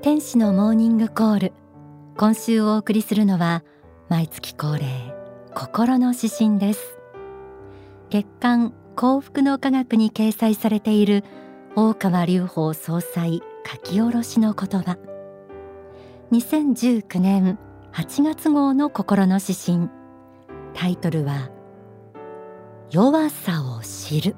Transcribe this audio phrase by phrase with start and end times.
[0.00, 1.52] 天使のモーニングコール。
[2.16, 3.64] 今週お送りするのは
[4.08, 4.84] 毎月恒例
[5.54, 6.98] 心の指針です。
[8.08, 11.24] 月刊幸福の科学に掲載されている
[11.74, 14.98] 大川隆法総裁書き下ろしの言葉。
[16.30, 17.58] 2019年
[17.92, 19.90] 8月号の心の指針。
[20.74, 21.50] タイトルは
[22.90, 24.36] 弱さを知る、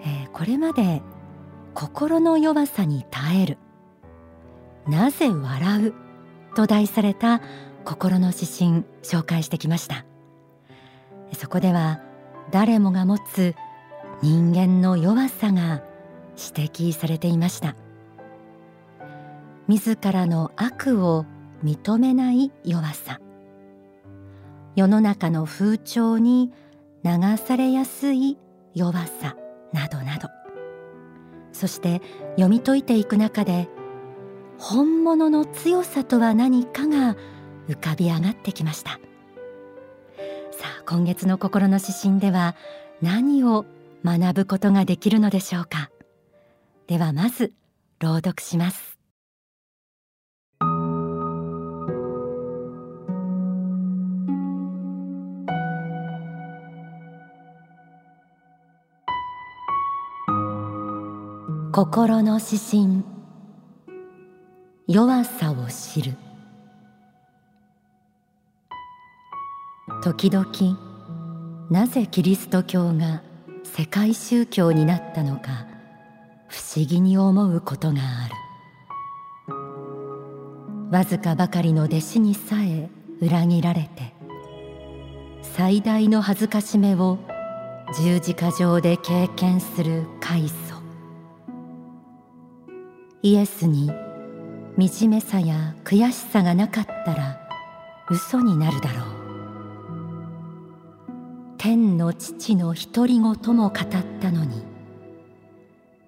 [0.00, 1.02] えー、これまで
[1.74, 3.58] 心の弱さに耐える。
[4.86, 5.94] なぜ笑う？
[6.54, 7.40] と題された
[7.84, 10.04] 心の指針紹介してきました。
[11.34, 12.00] そこでは
[12.50, 13.54] 誰もが持つ
[14.22, 15.82] 人間の弱さが
[16.36, 17.74] 指摘されていました。
[19.68, 21.24] 自らの悪を
[21.64, 23.18] 認めない弱さ。
[24.76, 26.52] 世の中の風潮に
[27.04, 28.36] 流されやすい
[28.74, 29.36] 弱さ
[29.72, 30.28] などなど。
[31.52, 32.02] そして
[32.36, 33.68] 読み解いていく中で
[34.58, 37.16] 本物の強さとは何かが
[37.68, 38.92] 浮かび上がってきました。
[40.52, 42.54] さあ今月の心の指針では
[43.00, 43.64] 何を
[44.04, 45.90] 学ぶことができるのでしょうか。
[46.86, 47.52] ではまず
[48.00, 49.01] 朗読します。
[61.72, 62.22] 心。
[62.22, 63.02] の指針
[64.86, 66.16] 弱さを知る。
[70.02, 70.46] 時々
[71.70, 73.22] なぜキリスト教が
[73.64, 75.66] 世界宗教になったのか
[76.46, 78.34] 不思議に思うことがある。
[80.90, 82.90] わずかばかりの弟子にさえ
[83.22, 84.12] 裏切られて
[85.40, 87.18] 最大の恥ずかしめを
[87.96, 90.61] 十字架上で経験するカイソ
[93.24, 93.88] イエスに
[94.76, 97.38] 惨めさや悔しさがなかったら
[98.10, 99.04] 嘘になるだろう。
[101.56, 103.72] 天の父の独り言も語っ
[104.20, 104.64] たのに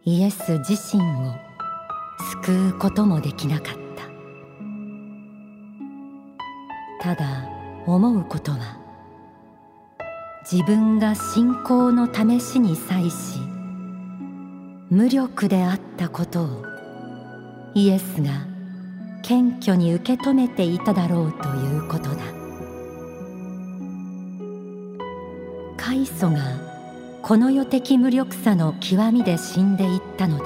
[0.04, 1.36] イエス自身を
[2.42, 3.74] 救うこともできなかっ
[6.98, 7.14] た。
[7.14, 7.48] ただ
[7.86, 8.80] 思うことは
[10.50, 13.38] 自分が信仰の試しに際し
[14.90, 16.73] 無力であったことを
[17.74, 18.30] イエスが
[19.22, 22.18] 謙虚に受け止めていただろうということだ。
[25.76, 26.38] カイソが
[27.22, 30.44] この世的無力さの極みで死んでいったので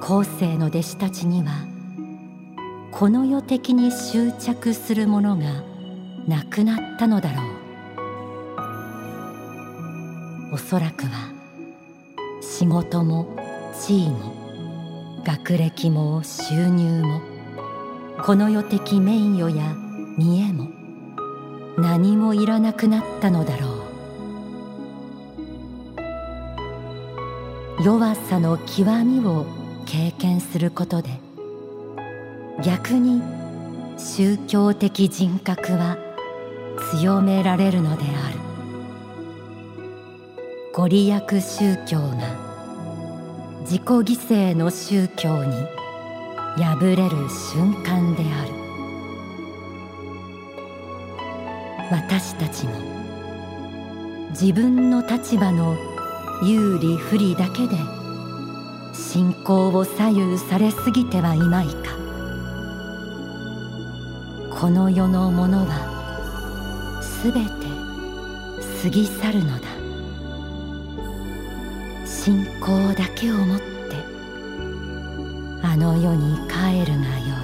[0.00, 1.52] 後世の弟子たちには
[2.90, 5.62] この世的に執着するものが
[6.28, 7.46] なくなったのだろう。
[10.54, 11.32] おそらくは
[12.42, 13.26] 仕事も
[13.80, 14.41] 地位も
[15.24, 17.20] 学歴も収入も
[18.24, 19.74] この世的名誉や
[20.18, 20.68] 見栄も
[21.78, 23.82] 何もいらなくなったのだろう。
[27.84, 29.46] 弱さの極みを
[29.86, 31.10] 経験することで
[32.62, 33.22] 逆に
[33.98, 35.96] 宗教的人格は
[36.92, 38.38] 強められるのである。
[40.72, 42.51] ご利益宗教が
[43.72, 45.54] 自己犠牲の宗教に
[46.58, 48.52] 敗れる瞬間である。
[51.90, 52.72] 私たちも
[54.32, 55.78] 自分の立場の
[56.44, 57.76] 有利不利だけで
[58.92, 61.96] 信仰を左右されすぎてはいまいか。
[64.50, 67.48] この世のものはすべて
[68.82, 69.71] 過ぎ去るのだ。
[72.24, 73.64] 信仰だけをもって
[75.60, 77.34] あの世に帰るがよ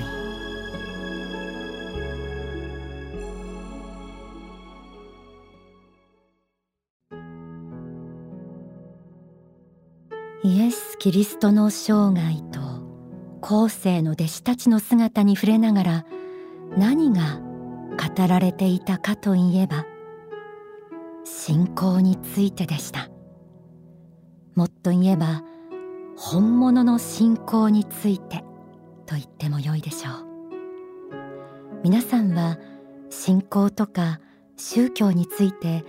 [10.45, 10.49] い。
[10.49, 12.61] イエス・キリストの生涯と
[13.41, 16.07] 後世の弟子たちの姿に触れながら
[16.77, 17.41] 何が
[18.17, 19.87] 語られていたかといえば
[21.25, 23.11] 信仰についてでした。
[24.59, 25.45] もっと言えば
[26.17, 28.39] 本物の信仰について
[29.07, 30.15] と言ってもよいでしょう。
[31.85, 32.59] 皆さんは
[33.09, 34.19] 信仰とか
[34.57, 35.85] 宗教について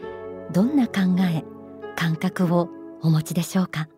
[0.53, 1.43] どんな考え
[1.95, 2.69] 感覚を
[3.01, 3.89] お持ちでしょうか？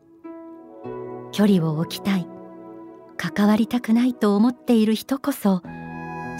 [1.33, 2.25] 距離を置きたい
[3.17, 5.61] 関わりたくないと思っている人こそ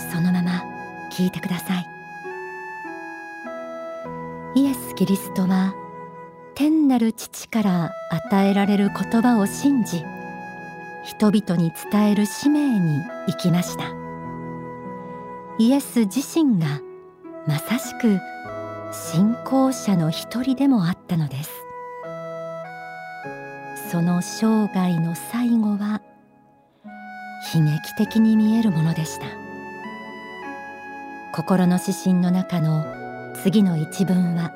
[0.10, 0.64] そのまま
[1.12, 1.86] 聞いてください。
[4.56, 5.76] イエス・キリストは
[6.62, 10.06] 天なる父から与えられる言葉を信じ
[11.04, 13.86] 人々に伝える使命に生きました。
[15.58, 16.80] イエス自身が
[17.48, 18.20] まさしく
[18.92, 21.50] 信仰者の一人でもあったのです。
[23.90, 26.04] その生涯の最後は
[27.56, 29.26] 悲劇的に見えるものでした。
[31.34, 32.86] 心の指針の中の
[33.42, 34.52] 次の一文は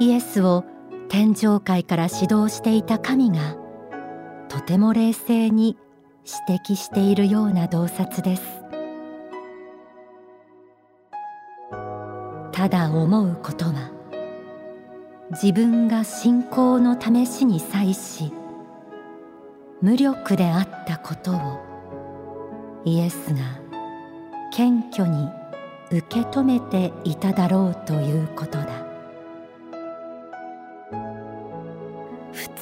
[0.00, 0.66] イエスを
[1.08, 3.56] 天上界から指導していた神が
[4.48, 5.76] とても冷静に
[6.48, 8.42] 指摘しているような洞察です。
[12.52, 13.92] ただ思うことは
[15.30, 18.32] 自分が信仰の試しに際し
[19.80, 21.60] 無力であったことを
[22.84, 23.60] イエスが
[24.52, 25.28] 謙虚に
[25.90, 28.77] 受け止めていただろうということだ。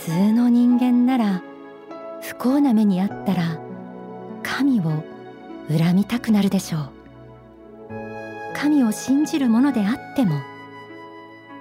[0.07, 1.43] 通の人間なら
[2.23, 3.59] 不幸な目にあったら
[4.45, 5.03] 神を
[5.69, 6.91] 恨みたくなるでしょう。
[8.55, 10.39] 神を信じるものであっても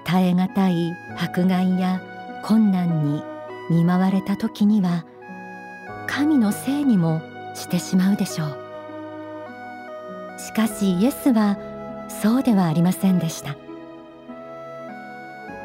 [0.04, 2.00] 耐え難い迫害や
[2.44, 3.24] 困難に
[3.72, 5.06] 見舞われた時には
[6.06, 7.24] 神のせいにも
[7.56, 8.58] してしまうでしょう。
[10.40, 11.58] しかしイエスは
[12.10, 13.56] そうではありませんでした。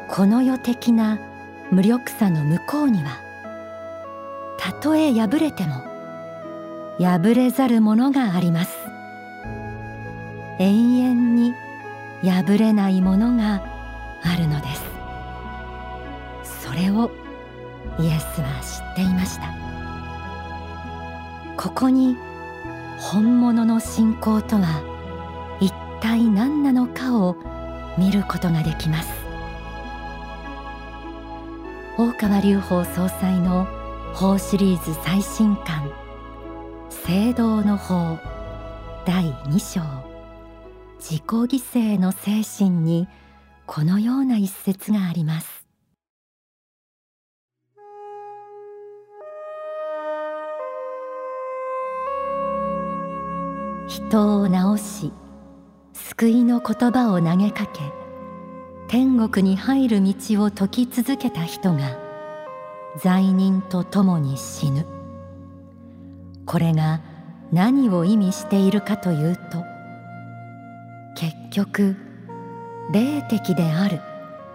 [0.09, 1.19] この世的な
[1.71, 3.21] 無力さの向こうには
[4.57, 5.75] たとえ破れても
[6.99, 8.77] 破れざるものがあります。
[10.59, 11.53] 永遠に
[12.23, 13.63] 破れないものが
[14.21, 14.83] あるのです。
[16.65, 17.09] それを
[17.99, 19.45] イエスは知っていました。
[21.57, 22.17] ここに
[22.99, 24.83] 本物の信仰とは
[25.59, 27.35] 一体何なのかを
[27.97, 29.20] 見ることができます。
[32.01, 33.67] 大川隆法総裁の
[34.15, 35.91] 法シリーズ最新刊
[36.89, 38.17] 聖堂の法
[39.05, 39.81] 第2章。
[40.99, 43.07] 自己犠牲の精神に
[43.67, 45.67] このような一節があります。
[53.85, 55.13] 人を治し
[55.93, 58.00] 救いの言葉を投げかけ
[58.91, 61.97] 天国に入る道を説き続けた人が
[63.01, 64.85] 罪人と共に死ぬ。
[66.45, 66.99] これが
[67.53, 69.63] 何を意味しているかというと
[71.15, 71.95] 結局
[72.91, 74.01] 霊的である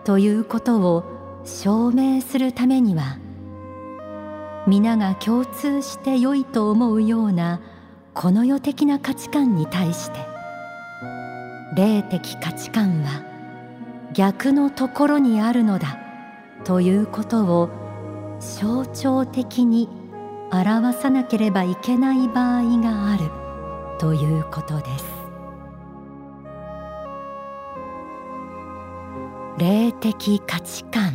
[0.05, 3.17] ということを証明するためには
[4.67, 7.63] 皆が共通して良いと思うような
[8.13, 10.19] この世的な価値観に対して
[11.75, 13.36] 霊的価値観は
[14.17, 15.99] 逆のところにあるのだ
[16.65, 17.69] ということを
[18.41, 19.91] 象徴的に
[20.51, 23.31] 表さなければいけない場合がある
[23.99, 25.05] ということです。
[29.59, 31.13] 霊的価値観。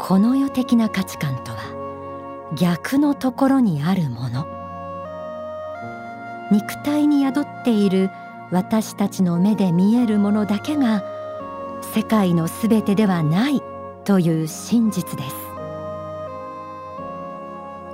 [0.00, 4.44] この世的な価値観とは逆のところにあるもの。
[6.50, 8.10] 肉体に宿っている
[8.50, 11.02] 私たちの目で見えるものだけが
[11.94, 13.62] 世界のすべてではない
[14.04, 15.46] という真実です。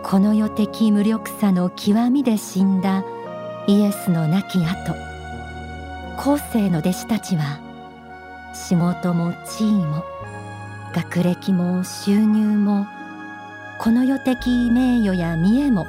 [0.03, 3.03] この世的無力さの極みで死んだ
[3.67, 4.95] イエスの亡き後
[6.19, 7.61] 後世の弟子たちは
[8.53, 10.05] 仕事も地位も
[10.93, 12.87] 学歴も収入も
[13.79, 15.87] この世的名誉や見栄も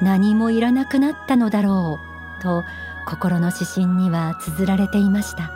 [0.00, 2.00] 何もいらなくなったのだろ
[2.40, 2.64] うと
[3.06, 5.50] 心の指針には綴られていました。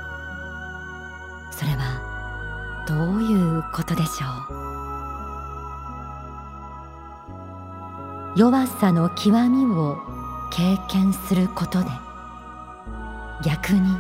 [1.51, 4.27] それはどういうことでしょ
[8.35, 8.39] う？
[8.39, 9.97] 弱さの極みを
[10.53, 11.87] 経験することで
[13.43, 13.97] 逆に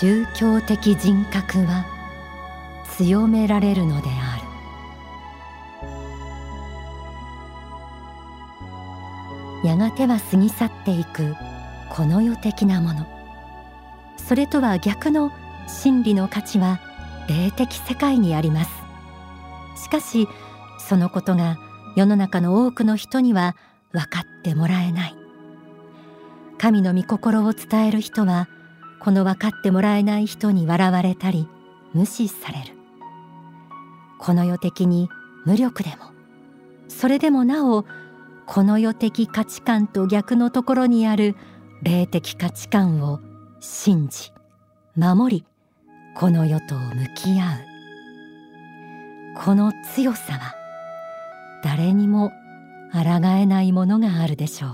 [0.00, 1.84] 宗教的人格は
[2.96, 4.38] 強められるのであ
[9.62, 9.68] る。
[9.68, 11.34] やがては過ぎ去っていく
[11.90, 13.06] この世的なもの。
[14.16, 15.30] それとは逆の
[15.66, 16.80] 真理の価値は
[17.28, 18.70] 霊的世界にあります。
[19.76, 20.28] しかし
[20.78, 21.58] そのことが
[21.96, 23.56] 世の中の多くの人には
[23.92, 25.16] 分かってもらえない。
[26.58, 28.48] 神の御心を伝える人は
[29.00, 31.48] この分かってもらえない人に笑われたり
[31.92, 32.74] 無視される。
[34.18, 35.08] この世的に
[35.44, 36.12] 無力でも。
[36.88, 37.84] それでもなお
[38.46, 41.36] この世的価値観と逆のところにある
[41.84, 43.20] 霊的価値観を
[43.60, 44.32] 信じ
[44.96, 45.46] 守り
[46.16, 46.80] この世と向
[47.14, 47.58] き合う
[49.36, 50.54] この強さは
[51.62, 52.32] 誰にも
[52.90, 54.70] 抗えないものがあるでしょう。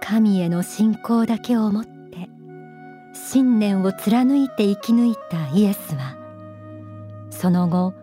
[0.00, 2.28] 神への信仰だけをもって
[3.12, 6.16] 信念を貫いて生き抜いたイエスは
[7.30, 7.94] その後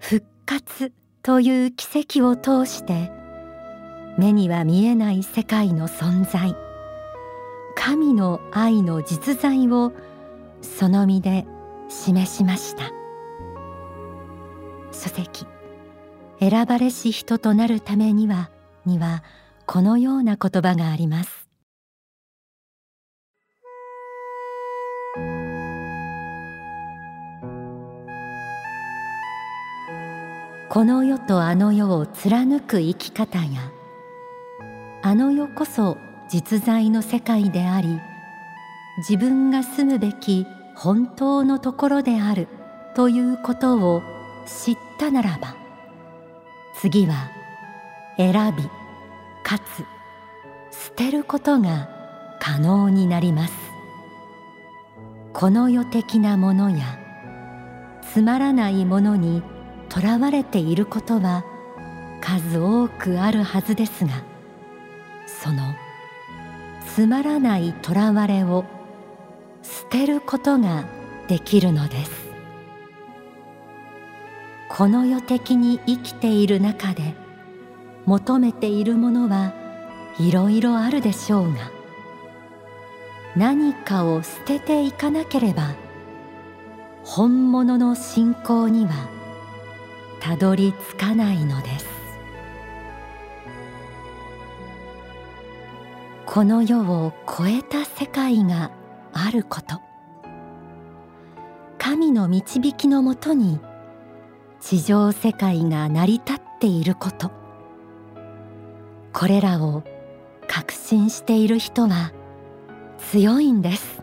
[0.00, 1.86] 復活という奇
[2.20, 3.19] 跡を通して
[4.20, 6.54] 目には見えない世界の存在。
[7.74, 9.94] 神の愛の実在を
[10.60, 11.46] その身で
[11.88, 12.92] 示しました。
[14.92, 15.46] 書籍。
[16.38, 18.50] 選ばれし人となるためには
[18.84, 19.24] には
[19.64, 21.48] このような言葉があります。
[30.68, 33.72] この世とあの世を貫く生き方や
[35.02, 38.00] あの世こそ実在の世界であり
[38.98, 42.48] 自分が住むべき本当のところである
[42.94, 44.02] ということを
[44.46, 45.56] 知ったならば
[46.80, 47.30] 次は
[48.16, 48.62] 選び
[49.42, 49.84] かつ
[50.70, 51.88] 捨てることが
[52.40, 53.70] 可能になります。
[55.32, 56.98] この世的なものや
[58.02, 59.42] つまらないものに
[59.88, 61.44] とらわれていることは
[62.20, 64.29] 数多くあるはずですが
[65.42, 65.74] その
[66.94, 68.64] つまらないとらわれを
[69.62, 70.84] 捨てることが
[71.28, 72.30] できるのです。
[74.68, 77.14] この世的に生きている中で
[78.06, 79.52] 求めているものは
[80.18, 81.70] いろいろあるでしょうが
[83.36, 85.74] 何かを捨てていかなければ
[87.04, 89.08] 本物の信仰には
[90.20, 91.99] たどり着かないのです。
[96.32, 98.70] この世を超えた世界が
[99.12, 99.80] あること。
[101.76, 103.58] 神の導きのもとに
[104.60, 107.32] 地上世界が成り立っていること。
[109.12, 109.82] これらを
[110.46, 112.12] 確信している人は
[113.10, 114.00] 強いんです。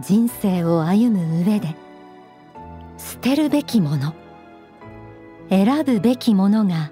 [0.00, 1.76] 人生を歩む上で
[2.98, 4.14] 捨てるべきもの
[5.48, 6.90] 選ぶべきものが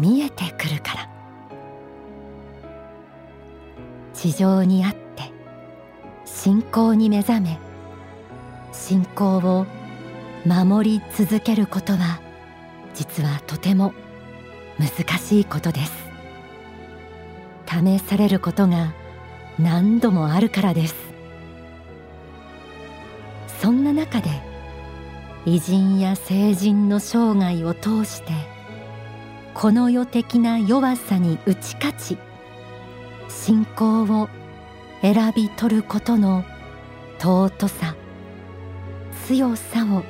[0.00, 1.15] 見えてくるから。
[4.16, 5.30] 地上にあって
[6.24, 7.58] 信仰に目覚め
[8.72, 9.66] 信仰を
[10.46, 12.20] 守り続けることは
[12.94, 13.92] 実はとても
[14.78, 15.92] 難しいことです。
[17.66, 18.92] 試されることが
[19.58, 20.94] 何度もあるからです。
[23.58, 24.30] そんな中で
[25.44, 28.32] 偉人や聖人の生涯を通して
[29.54, 32.18] この世的な弱さに打ち勝ち
[33.46, 34.28] 信仰を
[35.02, 36.44] 選び取ることの
[37.20, 37.94] 尊さ
[39.28, 40.02] 強さを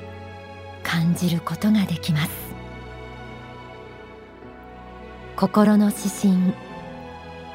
[0.82, 2.30] 感じることができます。
[5.36, 6.54] 心の指針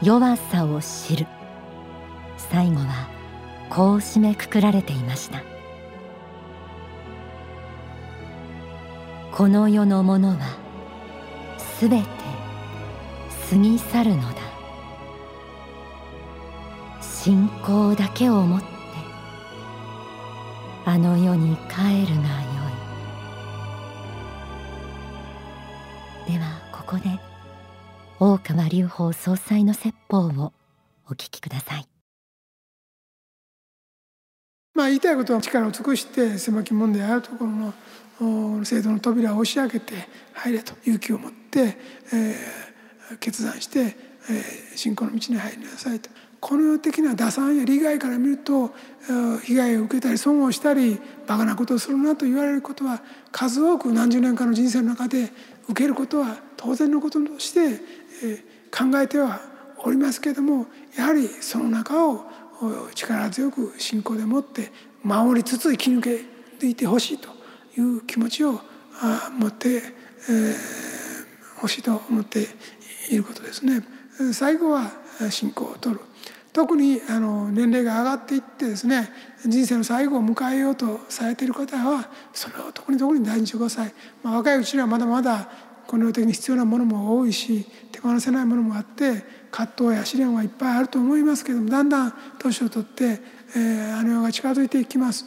[0.04, 1.26] 弱さを知る。
[2.38, 3.10] 最後は
[3.72, 5.42] こう締めくくられていました。
[9.32, 10.60] この世のものは
[11.58, 12.06] すべて
[13.50, 14.41] 過ぎ去るのだ。
[17.24, 18.66] 信仰だけをもって
[20.86, 22.48] あの世に帰るがよ
[26.28, 27.20] いではここで
[28.20, 30.52] 大川隆法総裁の説法を
[31.08, 31.88] お聞きください
[34.74, 37.52] まあ言いたいことは力を尽くして狭き門であるところ
[38.20, 39.94] の制度の扉を押し開けて
[40.34, 41.78] 入れと勇気を持って、
[42.14, 46.10] えー、決断して、えー、信仰の道に入りなさいと。
[46.42, 48.72] この世的な打算や利害から見ると
[49.44, 55.30] 被害を受けたり損をしたりバカなことをするなと言われることは数多く何十年間の人生の中で
[55.70, 57.78] 受けることは当然のこととして
[58.72, 59.40] 考えては
[59.84, 60.66] おりますけれども
[60.98, 62.26] やはりその中を
[62.96, 64.72] 力強く信仰でもって
[65.04, 66.20] 守りつつ生き抜け
[66.60, 67.30] ていてほしいと
[67.78, 68.60] いう気持ちを
[69.38, 69.82] 持って
[71.58, 72.48] ほしいと思って
[73.12, 73.84] いることですね。
[74.34, 74.92] 最後は
[75.30, 76.02] 信仰を取る
[76.54, 79.10] 特にあの年齢が上がっていってですね
[79.46, 85.50] 人生の最後を迎えようとされている方はそれを特に特に大事にしてください、まあ、若いうちにはまだまだ
[85.88, 93.22] この世的に必要なものも多いし手放せないものもあって葛藤や試練はいっぱいあると思いますけどもだんだん年を取って、
[93.56, 95.26] えー、あの世が近づいていきます。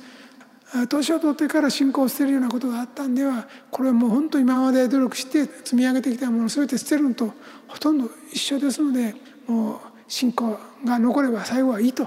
[0.89, 7.33] 年を取ってから信仰を捨てるようなことがあったんではこれはもう本当今まで努力して積み上げてきたものを全て捨てるのと
[7.69, 9.15] ほとんど一緒ですので
[9.47, 12.07] もう信仰が残れば最後はいいと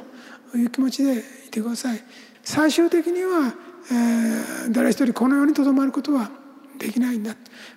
[0.55, 2.01] いう気持ちでいてください。
[2.43, 3.53] 最終的には、
[3.91, 6.29] えー、誰一人この世にとどまることは
[6.79, 7.35] できないんだ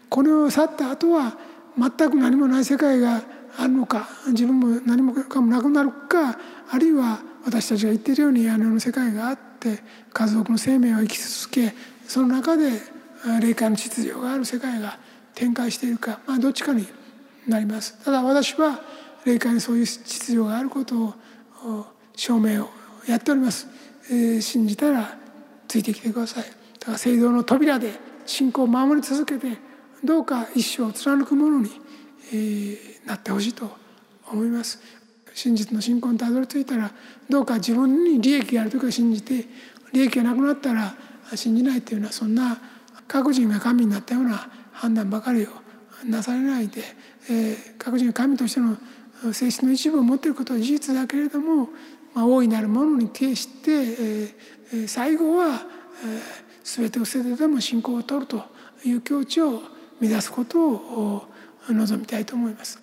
[0.08, 1.36] この世を去った後は
[1.76, 3.22] 全く何もない世界が
[3.58, 6.38] あるのか自分も何もかもなくなるか
[6.70, 9.80] あるいは私たちが言っているように屋根の世界があって
[10.12, 11.74] 家族の生命を生き続け
[12.06, 12.70] その中で
[13.40, 14.98] 霊界の秩序がある世界が
[15.34, 16.86] 展開しているか、まあ、どっちかに
[17.48, 18.80] なりますただ私は
[19.24, 21.14] 霊界にそういう秩序があることを
[22.16, 22.68] 証明を
[23.06, 23.66] やっております、
[24.10, 25.18] えー、信じたら
[25.68, 26.44] ついてきてください。
[26.44, 27.92] だから聖堂の扉で
[28.26, 29.58] 信仰を守り続けて
[30.02, 31.70] どうか一生を貫くものに、
[32.32, 33.70] えー、なってほしいと
[34.30, 34.80] 思います。
[35.34, 36.90] 真実の信仰にたどり着いたら
[37.28, 39.46] どうか自分に利益がある時は信じて
[39.92, 40.94] 利益がなくなったら
[41.34, 42.58] 信じないというようなそんな
[43.06, 45.48] 各人が神になったような判断ばかりを
[46.04, 46.82] なされないで、
[47.28, 48.76] えー、各人が神としての
[49.32, 51.68] 性質の一部を持っていることは事実だけれども、
[52.14, 55.60] まあ、大いなるものに呈して、えー、最後は、えー、
[56.62, 58.42] 全てを捨ててでも信仰を取ると
[58.84, 59.62] いう境地を
[60.00, 61.24] 目指すことを
[61.68, 62.82] 望みたいと思います。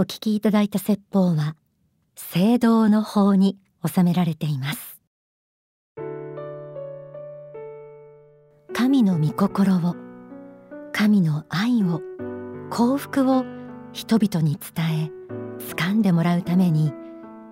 [0.00, 1.56] お聞きいただいた説法は
[2.14, 4.98] 聖堂の法に収められています
[8.72, 9.96] 神の御心を
[10.92, 12.00] 神の愛を
[12.70, 13.44] 幸福を
[13.98, 15.10] 人々に伝え
[15.74, 16.92] 掴んでもらうために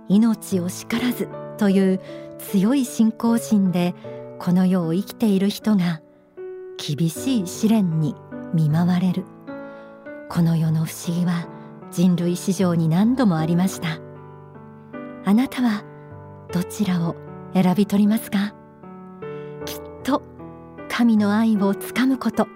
[0.06, 2.00] 命を叱らずという
[2.38, 3.96] 強い信仰心で
[4.38, 6.00] この世を生きている人が
[6.78, 8.14] 厳しい試練に
[8.54, 9.24] 見舞われる。
[10.28, 11.48] この世の不思議は
[11.90, 13.98] 人類史上に何度もありました。
[15.24, 15.82] あなたは
[16.52, 17.16] どちらを
[17.54, 18.54] 選び取りますか？
[19.64, 20.22] きっと
[20.88, 22.46] 神の愛をつかむこと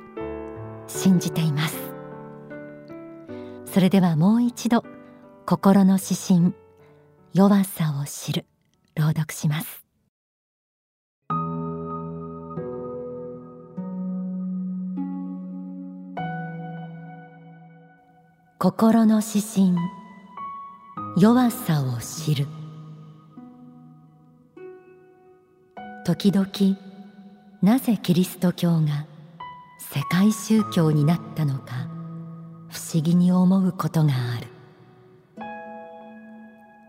[0.87, 1.90] 信じています。
[3.73, 4.85] それではもう一度
[5.47, 6.55] 心の指針
[7.33, 8.45] 弱さを知る
[8.97, 9.85] 朗読します。
[18.59, 19.77] 心の指針
[21.17, 22.49] 弱さを知る。
[26.05, 26.49] 時々
[27.63, 29.07] なぜキリスト教が
[29.79, 31.90] 世界宗教になったのか。
[32.71, 34.47] 不思議に思うことがある。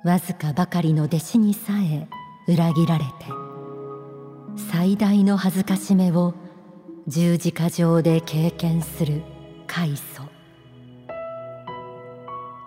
[0.04, 2.08] わずかばかりの弟子にさえ
[2.48, 3.12] 裏切られて
[4.70, 6.34] 最大の恥ずかしめを
[7.08, 9.22] 十字架上で経験する
[9.68, 10.24] 開祖。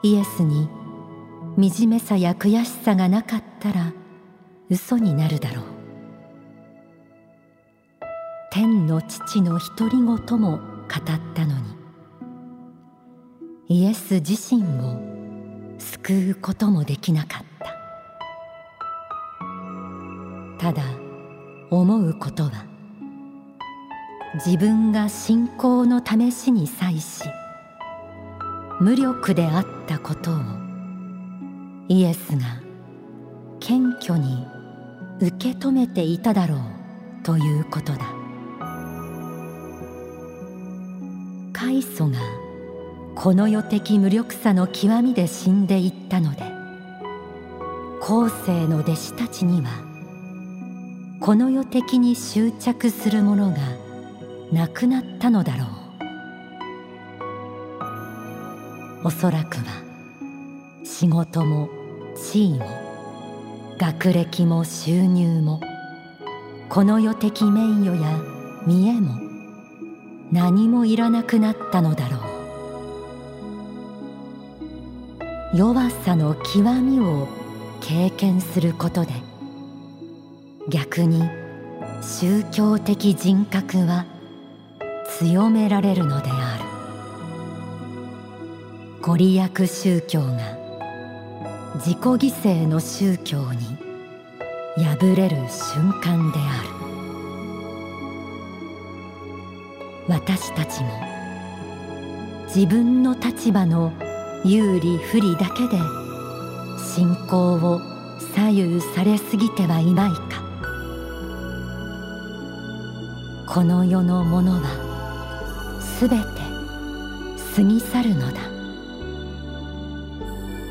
[0.02, 0.68] イエスに
[1.56, 3.92] 惨めさや悔しさがなかったら
[4.68, 5.64] 嘘になるだろう。
[8.50, 10.06] 天の父の独り言
[10.40, 11.73] も語ったのに
[13.66, 15.00] イエス自身を
[15.78, 17.44] 救うこともできなかっ
[20.58, 20.64] た。
[20.64, 20.82] ただ
[21.70, 22.66] 思うことは
[24.34, 27.24] 自分が信仰の試しに際し
[28.80, 30.34] 無力であったことを
[31.88, 32.60] イエスが
[33.60, 34.46] 謙虚に
[35.20, 36.58] 受け止めていただろう
[37.22, 38.00] ということだ。
[41.52, 42.18] 開祖が
[43.24, 46.42] この世的無力さの極みで死んでいったので
[48.02, 49.70] 後世の弟子たちには
[51.20, 53.56] この世的に執着するものが
[54.52, 55.64] なくなったのだろ
[59.02, 59.06] う。
[59.06, 59.64] おそらくは
[60.84, 61.70] 仕事も
[62.14, 62.66] 地位も
[63.78, 65.62] 学歴も収入も
[66.68, 68.20] この世的名誉や
[68.66, 69.14] 見栄も
[70.30, 72.23] 何もいらなくなったのだろう。
[75.54, 77.28] 弱さの極みを
[77.80, 79.12] 経験することで
[80.68, 81.22] 逆に
[82.02, 84.04] 宗教的人格は
[85.06, 86.64] 強められるのである。
[89.00, 90.58] ご利益宗教が
[91.76, 93.78] 自己犠牲の宗教に
[94.76, 96.62] 敗れる瞬間であ
[100.08, 100.18] る。
[100.18, 100.88] 私たちも
[102.46, 103.92] 自分の立場の
[104.44, 105.78] 有利不利だけで
[106.78, 107.80] 信仰を
[108.34, 110.44] 左右されすぎてはいまいか。
[113.46, 116.24] この世のものはすべて
[117.56, 118.40] 過ぎ去るのだ。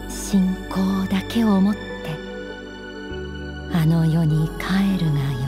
[0.10, 1.80] 信仰だけをもって
[3.76, 5.43] あの世に帰るがいい。